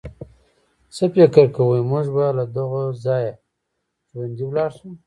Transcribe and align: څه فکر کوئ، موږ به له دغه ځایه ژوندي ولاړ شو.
څه 0.95 1.05
فکر 1.15 1.45
کوئ، 1.55 1.81
موږ 1.91 2.05
به 2.15 2.25
له 2.37 2.43
دغه 2.55 2.81
ځایه 3.05 3.33
ژوندي 4.13 4.43
ولاړ 4.47 4.69
شو. 4.77 4.89